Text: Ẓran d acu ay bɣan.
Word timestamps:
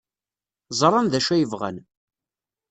Ẓran 0.79 1.05
d 1.11 1.13
acu 1.17 1.31
ay 1.33 1.45
bɣan. 1.51 1.77